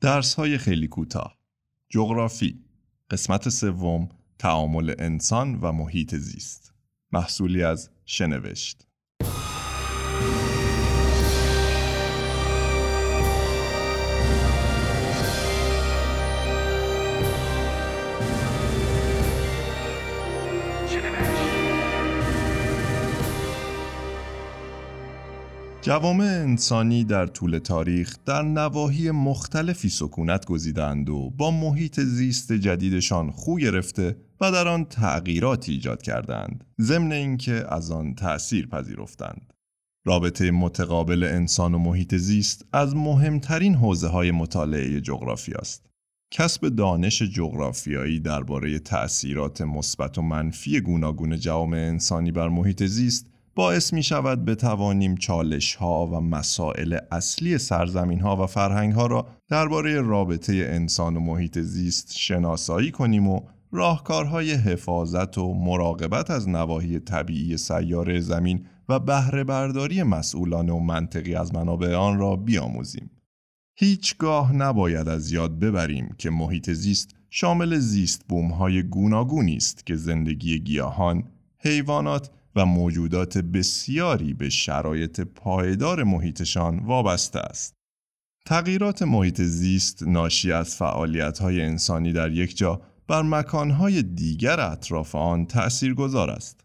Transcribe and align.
درس 0.00 0.34
های 0.34 0.58
خیلی 0.58 0.88
کوتاه. 0.88 1.38
جغرافی 1.88 2.64
قسمت 3.10 3.48
سوم 3.48 4.08
تعامل 4.38 4.94
انسان 4.98 5.54
و 5.54 5.72
محیط 5.72 6.14
زیست. 6.14 6.74
محصولی 7.12 7.62
از 7.62 7.90
شنوشت. 8.04 8.86
جوامع 25.82 26.24
انسانی 26.24 27.04
در 27.04 27.26
طول 27.26 27.58
تاریخ 27.58 28.16
در 28.26 28.42
نواحی 28.42 29.10
مختلفی 29.10 29.88
سکونت 29.88 30.46
گزیدند 30.46 31.10
و 31.10 31.30
با 31.30 31.50
محیط 31.50 32.00
زیست 32.00 32.52
جدیدشان 32.52 33.30
خو 33.30 33.58
گرفته 33.58 34.16
و 34.40 34.52
در 34.52 34.68
آن 34.68 34.84
تغییراتی 34.84 35.72
ایجاد 35.72 36.02
کردند 36.02 36.64
ضمن 36.80 37.12
اینکه 37.12 37.64
از 37.68 37.90
آن 37.90 38.14
تأثیر 38.14 38.66
پذیرفتند. 38.66 39.52
رابطه 40.06 40.50
متقابل 40.50 41.24
انسان 41.24 41.74
و 41.74 41.78
محیط 41.78 42.14
زیست 42.14 42.64
از 42.72 42.96
مهمترین 42.96 43.74
حوزه 43.74 44.08
های 44.08 44.30
مطالعه 44.30 45.00
جغرافی 45.00 45.52
است. 45.52 45.86
کسب 46.32 46.68
دانش 46.68 47.22
جغرافیایی 47.22 48.20
درباره 48.20 48.78
تأثیرات 48.78 49.60
مثبت 49.60 50.18
و 50.18 50.22
منفی 50.22 50.80
گوناگون 50.80 51.36
جوامع 51.36 51.78
انسانی 51.78 52.32
بر 52.32 52.48
محیط 52.48 52.82
زیست 52.82 53.26
باعث 53.60 53.92
می 53.92 54.02
شود 54.02 54.44
بتوانیم 54.44 55.14
چالش 55.14 55.74
ها 55.74 56.06
و 56.06 56.20
مسائل 56.20 56.98
اصلی 57.12 57.58
سرزمین 57.58 58.20
ها 58.20 58.42
و 58.42 58.46
فرهنگ 58.46 58.92
ها 58.92 59.06
را 59.06 59.26
درباره 59.48 60.00
رابطه 60.00 60.52
انسان 60.52 61.16
و 61.16 61.20
محیط 61.20 61.58
زیست 61.58 62.12
شناسایی 62.16 62.90
کنیم 62.90 63.28
و 63.28 63.40
راهکارهای 63.72 64.52
حفاظت 64.52 65.38
و 65.38 65.54
مراقبت 65.54 66.30
از 66.30 66.48
نواحی 66.48 66.98
طبیعی 66.98 67.56
سیاره 67.56 68.20
زمین 68.20 68.66
و 68.88 68.98
بهره 68.98 69.44
برداری 69.44 70.02
مسئولانه 70.02 70.72
و 70.72 70.78
منطقی 70.78 71.34
از 71.34 71.54
منابع 71.54 71.94
آن 71.94 72.18
را 72.18 72.36
بیاموزیم. 72.36 73.10
هیچگاه 73.74 74.52
نباید 74.52 75.08
از 75.08 75.32
یاد 75.32 75.58
ببریم 75.58 76.14
که 76.18 76.30
محیط 76.30 76.70
زیست 76.70 77.14
شامل 77.30 77.78
زیست 77.78 78.24
بوم 78.28 78.50
های 78.50 78.82
گوناگونی 78.82 79.56
است 79.56 79.86
که 79.86 79.96
زندگی 79.96 80.58
گیاهان، 80.58 81.24
حیوانات 81.58 82.30
و 82.56 82.66
موجودات 82.66 83.38
بسیاری 83.38 84.34
به 84.34 84.48
شرایط 84.48 85.20
پایدار 85.20 86.04
محیطشان 86.04 86.78
وابسته 86.78 87.38
است. 87.38 87.74
تغییرات 88.46 89.02
محیط 89.02 89.42
زیست 89.42 90.02
ناشی 90.02 90.52
از 90.52 90.76
فعالیت‌های 90.76 91.62
انسانی 91.62 92.12
در 92.12 92.30
یک 92.30 92.56
جا 92.56 92.80
بر 93.08 93.22
مکانهای 93.22 94.02
دیگر 94.02 94.60
اطراف 94.60 95.14
آن 95.14 95.46
تأثیر 95.46 95.94
گذار 95.94 96.30
است. 96.30 96.60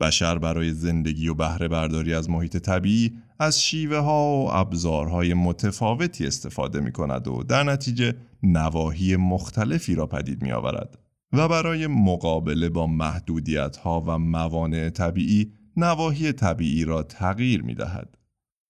بشر 0.00 0.38
برای 0.38 0.72
زندگی 0.72 1.28
و 1.28 1.34
بهره 1.34 1.68
برداری 1.68 2.14
از 2.14 2.30
محیط 2.30 2.56
طبیعی 2.56 3.12
از 3.38 3.62
شیوه 3.62 3.96
ها 3.96 4.26
و 4.26 4.54
ابزارهای 4.54 5.34
متفاوتی 5.34 6.26
استفاده 6.26 6.80
می 6.80 6.92
کند 6.92 7.28
و 7.28 7.42
در 7.42 7.62
نتیجه 7.62 8.14
نواحی 8.42 9.16
مختلفی 9.16 9.94
را 9.94 10.06
پدید 10.06 10.42
می 10.42 10.52
آورد. 10.52 10.98
و 11.36 11.48
برای 11.48 11.86
مقابله 11.86 12.68
با 12.68 12.86
محدودیت 12.86 13.76
ها 13.76 14.00
و 14.00 14.18
موانع 14.18 14.90
طبیعی 14.90 15.52
نواحی 15.76 16.32
طبیعی 16.32 16.84
را 16.84 17.02
تغییر 17.02 17.62
می 17.62 17.74
دهد. 17.74 18.18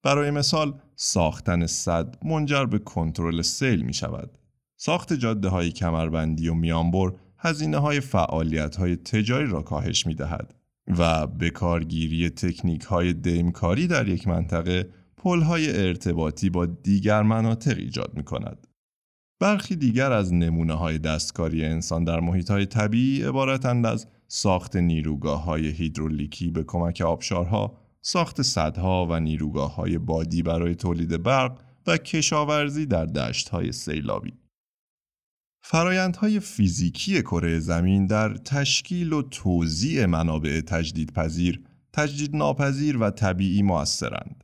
برای 0.03 0.31
مثال 0.31 0.81
ساختن 0.97 1.67
صد 1.67 2.17
منجر 2.25 2.65
به 2.65 2.79
کنترل 2.79 3.43
سیل 3.43 3.83
می 3.83 3.95
شود. 3.95 4.39
ساخت 4.77 5.13
جاده 5.13 5.49
های 5.49 5.71
کمربندی 5.71 6.49
و 6.49 6.55
میانبر 6.55 7.13
هزینه 7.39 7.79
های 7.79 8.01
فعالیت 8.01 8.77
های 8.77 8.97
تجاری 8.97 9.47
را 9.47 9.63
کاهش 9.63 10.07
می 10.07 10.15
دهد 10.15 10.55
و 10.99 11.27
به 11.27 11.51
کارگیری 11.51 12.31
تکنیک 12.31 12.83
های 12.83 13.13
دیمکاری 13.13 13.87
در 13.87 14.09
یک 14.09 14.29
منطقه 14.29 14.89
پل 15.17 15.41
های 15.41 15.87
ارتباطی 15.87 16.51
با 16.51 16.67
دیگر 16.67 17.23
مناطق 17.23 17.79
ایجاد 17.79 18.11
می 18.17 18.25
کند. 18.25 18.67
برخی 19.41 19.77
دیگر 19.77 20.13
از 20.13 20.35
نمونه 20.35 20.75
های 20.75 20.99
دستکاری 20.99 21.65
انسان 21.65 22.05
در 22.05 22.21
محیط 22.21 22.51
های 22.51 22.67
طبیعی 22.67 23.23
عبارتند 23.23 23.87
از 23.87 24.07
ساخت 24.29 24.77
نیروگاه 24.77 25.45
های 25.45 25.67
هیدرولیکی 25.67 26.51
به 26.51 26.65
کمک 26.65 27.01
آبشارها، 27.01 27.79
ساخت 28.01 28.43
صدها 28.43 29.07
و 29.11 29.21
نیروگاه 29.21 29.75
های 29.75 29.99
بادی 29.99 30.43
برای 30.43 30.75
تولید 30.75 31.23
برق 31.23 31.59
و 31.87 31.97
کشاورزی 31.97 32.87
در 32.87 33.07
دشت 33.07 33.49
های 33.49 33.73
سیلابی. 33.73 34.33
فرایندهای 35.63 36.41
فیزیکی 36.41 37.23
کره 37.23 37.59
زمین 37.59 38.07
در 38.07 38.37
تشکیل 38.37 39.13
و 39.13 39.23
توزیع 39.23 40.07
منابع 40.07 40.61
تجدیدپذیر، 40.61 41.65
تجدید 41.93 42.37
ناپذیر 42.37 42.97
و 42.97 43.11
طبیعی 43.11 43.63
موثرند. 43.63 44.44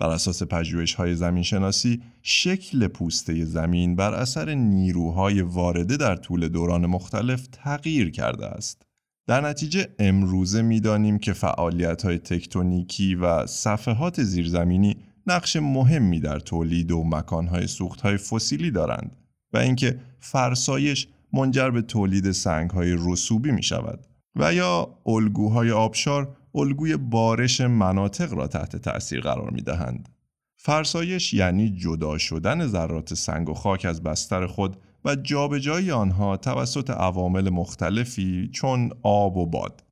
بر 0.00 0.10
اساس 0.10 0.42
پژوهش 0.42 0.94
های 0.94 1.14
زمین 1.14 1.42
شناسی 1.42 2.02
شکل 2.22 2.86
پوسته 2.86 3.44
زمین 3.44 3.96
بر 3.96 4.14
اثر 4.14 4.54
نیروهای 4.54 5.42
وارده 5.42 5.96
در 5.96 6.16
طول 6.16 6.48
دوران 6.48 6.86
مختلف 6.86 7.46
تغییر 7.52 8.10
کرده 8.10 8.46
است. 8.46 8.82
در 9.26 9.40
نتیجه 9.40 9.88
امروزه 9.98 10.62
می‌دانیم 10.62 11.18
که 11.18 11.32
فعالیت 11.32 12.02
های 12.02 12.18
تکتونیکی 12.18 13.14
و 13.14 13.46
صفحات 13.46 14.22
زیرزمینی 14.22 14.96
نقش 15.26 15.56
مهمی 15.56 16.20
در 16.20 16.38
تولید 16.38 16.92
و 16.92 17.04
مکانهای 17.04 17.66
های 18.02 18.16
فسیلی 18.16 18.70
دارند 18.70 19.16
و 19.52 19.58
اینکه 19.58 20.00
فرسایش 20.18 21.08
منجر 21.32 21.70
به 21.70 21.82
تولید 21.82 22.36
های 22.46 22.96
رسوبی 22.98 23.50
می 23.50 23.62
شود 23.62 24.06
و 24.36 24.54
یا 24.54 24.98
الگوهای 25.06 25.70
آبشار 25.70 26.36
الگوی 26.54 26.96
بارش 26.96 27.60
مناطق 27.60 28.32
را 28.32 28.46
تحت 28.46 28.76
تأثیر 28.76 29.20
قرار 29.20 29.50
می 29.50 29.62
دهند. 29.62 30.08
فرسایش 30.56 31.34
یعنی 31.34 31.70
جدا 31.70 32.18
شدن 32.18 32.66
ذرات 32.66 33.14
سنگ 33.14 33.48
و 33.48 33.54
خاک 33.54 33.84
از 33.84 34.02
بستر 34.02 34.46
خود 34.46 34.76
و 35.04 35.16
جابجایی 35.16 35.90
آنها 35.90 36.36
توسط 36.36 36.90
عوامل 36.90 37.50
مختلفی 37.50 38.50
چون 38.52 38.90
آب 39.02 39.36
و 39.36 39.46
باد. 39.46 39.84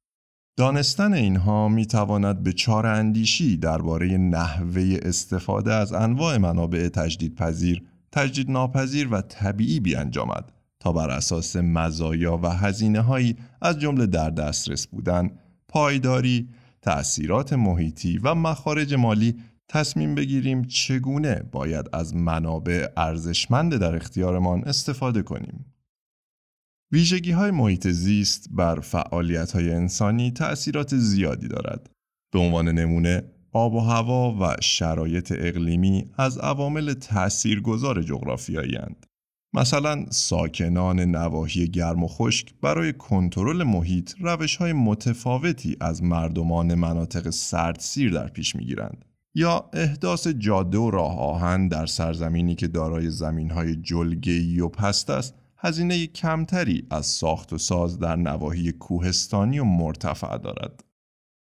دانستن 0.57 1.13
اینها 1.13 1.69
می 1.69 1.87
تواند 1.87 2.43
به 2.43 2.53
چار 2.53 2.87
اندیشی 2.87 3.57
درباره 3.57 4.17
نحوه 4.17 4.99
استفاده 5.03 5.73
از 5.73 5.93
انواع 5.93 6.37
منابع 6.37 6.89
تجدیدپذیر، 6.89 7.83
تجدید 8.13 8.51
ناپذیر 8.51 9.09
و 9.11 9.21
طبیعی 9.21 9.81
بیانجامد 9.81 10.53
تا 10.81 10.93
بر 10.93 11.11
اساس 11.11 11.57
مزایا 11.57 12.37
و 12.43 12.47
هزینه 12.47 13.01
هایی 13.01 13.37
از 13.63 13.79
جمله 13.79 14.07
در 14.07 14.31
دسترس 14.31 14.87
بودن، 14.87 15.31
پایداری، 15.69 16.49
تأثیرات 16.83 17.53
محیطی 17.53 18.19
و 18.19 18.35
مخارج 18.35 18.95
مالی 18.95 19.37
تصمیم 19.69 20.15
بگیریم 20.15 20.65
چگونه 20.65 21.43
باید 21.53 21.87
از 21.93 22.17
منابع 22.17 22.89
ارزشمند 22.97 23.77
در 23.77 23.97
اختیارمان 23.97 24.65
استفاده 24.65 25.23
کنیم. 25.23 25.75
ویژگی 26.93 27.31
های 27.31 27.51
محیط 27.51 27.89
زیست 27.89 28.49
بر 28.51 28.81
فعالیت 28.81 29.53
های 29.53 29.71
انسانی 29.71 30.31
تأثیرات 30.31 30.97
زیادی 30.97 31.49
دارد. 31.49 31.91
به 32.33 32.39
عنوان 32.39 32.69
نمونه 32.69 33.23
آب 33.53 33.75
و 33.75 33.81
هوا 33.81 34.37
و 34.41 34.57
شرایط 34.61 35.33
اقلیمی 35.37 36.11
از 36.19 36.39
عوامل 36.39 36.93
تأثیرگذار 36.93 38.03
جغرافیایی 38.03 38.77
هستند. 38.77 39.08
مثلا 39.53 40.07
ساکنان 40.11 41.01
نواحی 41.01 41.69
گرم 41.69 42.05
و 42.05 42.09
خشک 42.09 42.55
برای 42.63 42.93
کنترل 42.93 43.63
محیط 43.63 44.13
روش 44.21 44.57
های 44.57 44.73
متفاوتی 44.73 45.77
از 45.81 46.03
مردمان 46.03 46.75
مناطق 46.75 47.31
سردسیر 47.31 48.13
در 48.13 48.29
پیش 48.29 48.57
می‌گیرند 48.57 49.05
یا 49.35 49.71
احداث 49.73 50.27
جاده 50.27 50.79
و 50.79 50.91
راه 50.91 51.19
آهن 51.19 51.69
در 51.69 51.87
سرزمینی 51.87 52.55
که 52.55 52.69
دارای 52.69 53.11
زمین 53.11 53.51
های 53.51 53.77
جلگه‌ای 53.77 54.61
و 54.61 54.69
پست 54.69 55.11
است 55.11 55.35
هزینه 55.59 56.07
کمتری 56.07 56.87
از 56.91 57.07
ساخت 57.07 57.53
و 57.53 57.59
ساز 57.59 57.99
در 57.99 58.17
نواحی 58.17 58.73
کوهستانی 58.73 59.59
و 59.59 59.65
مرتفع 59.65 60.39
دارد. 60.39 60.85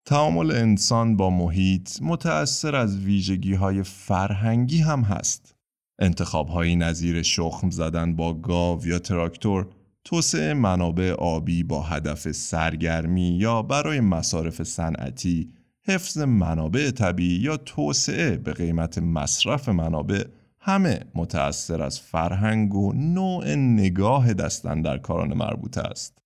تعامل 0.06 0.52
انسان 0.52 1.18
با 1.18 1.30
محیط 1.30 2.02
متأثر 2.02 2.76
از 2.76 2.98
ویژگی 2.98 3.54
های 3.54 3.84
فرهنگی 3.84 4.80
هم 4.80 5.02
هست. 5.02 5.56
انتخاب 6.00 6.48
هایی 6.48 6.76
نظیر 6.76 7.22
شخم 7.22 7.70
زدن 7.70 8.16
با 8.16 8.34
گاو 8.34 8.88
یا 8.88 9.00
تراکتور، 9.00 9.68
توسعه 10.04 10.54
منابع 10.54 11.12
آبی 11.12 11.64
با 11.64 11.82
هدف 11.82 12.32
سرگرمی 12.32 13.38
یا 13.38 13.62
برای 13.62 14.00
مصارف 14.00 14.64
صنعتی، 14.64 15.54
حفظ 15.88 16.18
منابع 16.18 16.92
طبیعی 16.92 17.40
یا 17.40 17.58
توسعه 17.58 18.38
به 18.38 18.54
قیمت 18.54 18.98
مصرف 18.98 19.70
منابع 19.70 20.24
همه 20.60 21.00
متأثر 21.16 21.82
از 21.82 22.00
فرهنگ 22.00 22.76
و 22.76 22.94
نوع 22.94 23.56
نگاه 23.56 24.34
دستن 24.34 24.82
در 24.82 24.98
کاران 24.98 25.34
مربوطه 25.34 25.82
است. 25.82 26.18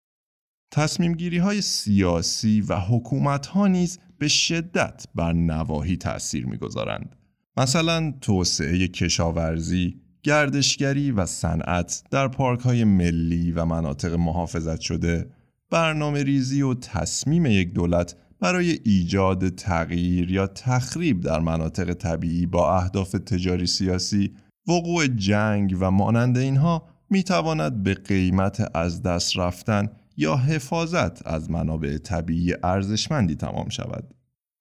تصمیم 0.71 1.13
گیری 1.13 1.37
های 1.37 1.61
سیاسی 1.61 2.61
و 2.61 2.79
حکومت 2.79 3.45
ها 3.45 3.67
نیز 3.67 3.99
به 4.17 4.27
شدت 4.27 5.05
بر 5.15 5.33
نواحی 5.33 5.97
تأثیر 5.97 6.45
می‌گذارند. 6.45 7.15
مثلا 7.57 8.13
توسعه 8.21 8.87
کشاورزی، 8.87 9.95
گردشگری 10.23 11.11
و 11.11 11.25
صنعت 11.25 12.03
در 12.11 12.27
پارک 12.27 12.59
های 12.59 12.83
ملی 12.83 13.51
و 13.51 13.65
مناطق 13.65 14.13
محافظت 14.13 14.79
شده، 14.79 15.29
برنامه 15.69 16.23
ریزی 16.23 16.61
و 16.61 16.73
تصمیم 16.73 17.45
یک 17.45 17.73
دولت 17.73 18.15
برای 18.39 18.79
ایجاد 18.83 19.49
تغییر 19.49 20.31
یا 20.31 20.47
تخریب 20.47 21.21
در 21.21 21.39
مناطق 21.39 21.93
طبیعی 21.93 22.45
با 22.45 22.77
اهداف 22.77 23.11
تجاری 23.11 23.65
سیاسی، 23.65 24.33
وقوع 24.67 25.07
جنگ 25.07 25.77
و 25.79 25.91
مانند 25.91 26.37
اینها 26.37 26.87
می 27.09 27.23
تواند 27.23 27.83
به 27.83 27.93
قیمت 27.93 28.75
از 28.75 29.01
دست 29.01 29.37
رفتن 29.37 29.89
یا 30.17 30.35
حفاظت 30.35 31.27
از 31.27 31.51
منابع 31.51 31.97
طبیعی 31.97 32.53
ارزشمندی 32.63 33.35
تمام 33.35 33.69
شود. 33.69 34.13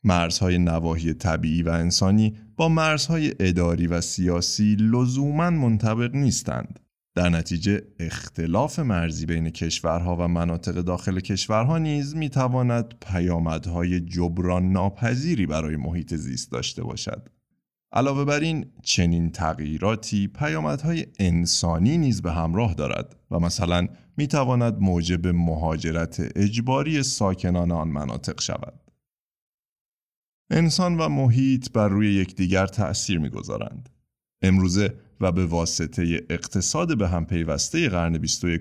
مرزهای 0.05 0.59
نواحی 0.59 1.15
طبیعی 1.15 1.63
و 1.63 1.69
انسانی 1.69 2.37
با 2.57 2.69
مرزهای 2.69 3.35
اداری 3.41 3.87
و 3.87 4.01
سیاسی 4.01 4.77
لزوما 4.81 5.51
منطبق 5.51 6.15
نیستند. 6.15 6.81
در 7.15 7.29
نتیجه 7.29 7.83
اختلاف 8.01 8.79
مرزی 8.79 9.27
بین 9.27 9.51
کشورها 9.51 10.17
و 10.17 10.29
مناطق 10.29 10.73
داخل 10.75 11.21
کشورها 11.21 11.79
نیز 11.79 12.17
می 12.17 12.29
تواند 12.29 12.95
پیامدهای 13.01 14.01
جبران 14.01 14.73
ناپذیری 14.73 15.47
برای 15.47 15.77
محیط 15.77 16.15
زیست 16.15 16.53
داشته 16.53 16.83
باشد. 16.83 17.29
علاوه 17.93 18.25
بر 18.25 18.41
این 18.41 18.67
چنین 18.83 19.31
تغییراتی 19.31 20.29
پیامدهای 20.29 21.07
انسانی 21.19 21.99
نیز 21.99 22.23
به 22.23 22.33
همراه 22.33 22.75
دارد 22.75 23.17
و 23.31 23.39
مثلا 23.39 23.89
می 24.17 24.27
تواند 24.27 24.79
موجب 24.81 25.27
مهاجرت 25.27 26.33
اجباری 26.37 27.03
ساکنان 27.03 27.73
آن 27.73 27.89
مناطق 27.89 28.41
شود. 28.41 28.82
انسان 30.51 30.97
و 30.97 31.09
محیط 31.09 31.73
بر 31.73 31.89
روی 31.89 32.15
یکدیگر 32.15 32.67
تأثیر 32.67 33.19
می‌گذارند. 33.19 33.89
امروزه 34.43 34.95
و 35.21 35.33
به 35.33 35.47
واسطه 35.47 36.27
اقتصاد 36.31 36.99
به 36.99 37.09
هم 37.09 37.27
پیوسته 37.27 37.89
قرن 37.89 38.19
21 38.19 38.61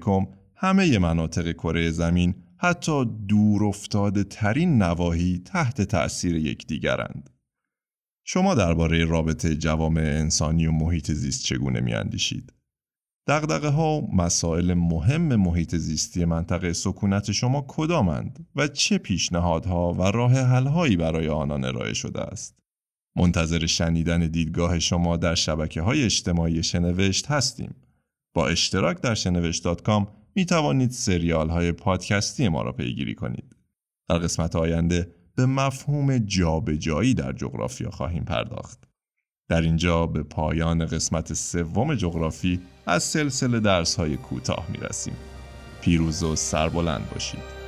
همه 0.56 1.00
مناطق 1.00 1.51
کره 1.51 1.92
زمین 1.92 2.36
حتی 2.57 3.06
دور 3.28 3.63
افتاده 3.63 4.24
ترین 4.24 4.78
نواحی 4.81 5.42
تحت 5.45 5.81
تأثیر 5.81 6.36
یکدیگرند. 6.36 7.30
شما 8.24 8.56
درباره 8.56 9.06
رابطه 9.06 9.56
جوامع 9.56 10.01
انسانی 10.01 10.68
و 10.68 10.72
محیط 10.72 11.12
زیست 11.12 11.44
چگونه 11.44 11.80
میاندیشید؟ 11.80 12.54
دقدقه 13.31 13.68
ها 13.68 13.98
و 13.98 14.16
مسائل 14.16 14.74
مهم 14.74 15.36
محیط 15.36 15.75
زیستی 15.75 16.25
منطقه 16.25 16.74
سکونت 16.74 17.31
شما 17.31 17.66
کدامند 17.68 18.48
و 18.56 18.68
چه 18.68 18.98
پیشنهادها 18.98 19.94
و 19.94 20.01
راه 20.01 20.33
حلهایی 20.33 20.98
برای 20.98 21.28
آنان 21.28 21.66
ارائه 21.66 21.94
شده 21.94 22.22
است؟ 22.22 22.60
منتظر 23.16 23.66
شنیدن 23.66 24.28
دیدگاه 24.28 24.80
شما 24.80 25.18
در 25.18 25.36
شبکه 25.36 25.81
های 25.81 26.04
اجتماعی 26.04 26.63
شنوشت 26.63 27.28
هستیم. 27.28 27.75
با 28.33 28.48
اشتراک 28.48 29.01
در 29.01 29.16
شنوشت.com 29.16 30.07
می 30.36 30.45
توانید 30.45 30.92
سریال 30.92 31.50
های 31.50 31.72
پادکستی 31.72 32.50
ما 32.50 32.62
را 32.62 32.72
پیگیری 32.72 33.16
کنید. 33.16 33.56
در 34.10 34.18
قسمت 34.18 34.56
آینده 34.56 35.16
به 35.36 35.45
مفهوم 35.45 36.18
جابجایی 36.18 37.13
در 37.13 37.34
جغرافیا 37.34 37.89
خواهیم 37.89 38.24
پرداخت. 38.24 38.91
در 39.51 39.62
اینجا 39.62 40.06
به 40.06 40.24
پایان 40.24 40.86
قسمت 40.86 41.33
سوم 41.33 41.95
جغرافی 41.95 42.59
از 42.86 43.03
سلسله 43.03 43.59
درس 43.59 43.95
های 43.95 44.18
کوتاه 44.18 44.65
می 44.69 44.77
رسیم. 44.77 45.13
پیروز 45.81 46.24
و 46.24 46.36
سربلند 46.36 47.09
باشید. 47.13 47.61